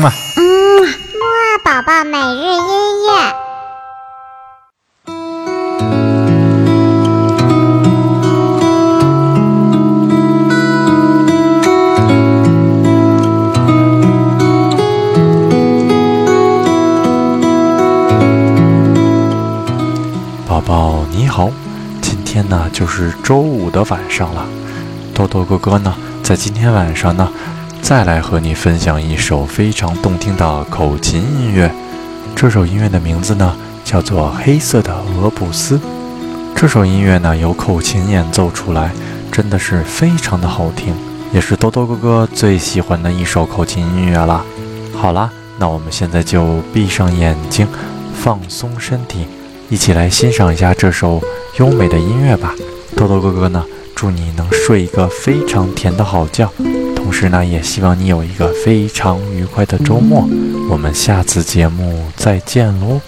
[0.00, 0.10] 嘛。
[0.36, 0.42] 嗯，
[0.82, 3.34] 木二宝宝每日音乐。
[20.48, 21.50] 宝宝你好，
[22.00, 24.46] 今天呢就是周五的晚上了。
[25.14, 27.30] 豆豆哥哥呢，在今天晚上呢，
[27.90, 31.68] 再来和你分享一首非常动听的口琴音乐。
[32.36, 35.76] 这首音乐的名字呢，叫做《黑色的俄布斯》。
[36.54, 38.92] 这首音乐呢，由口琴演奏出来，
[39.32, 40.94] 真的是非常的好听，
[41.32, 44.46] 也是多多哥哥最喜欢的一首口琴音乐了。
[44.94, 45.28] 好啦，
[45.58, 47.66] 那我们现在就闭上眼睛，
[48.14, 49.26] 放松身体。
[49.68, 51.20] 一起来欣赏一下这首
[51.58, 52.54] 优美的音乐吧，
[52.94, 53.64] 多多哥哥呢，
[53.96, 56.48] 祝你能睡一个非常甜的好觉，
[57.10, 60.28] 同时呢，也希望你有一个非常愉快的周末。
[60.70, 63.00] 我们下次节目再见喽。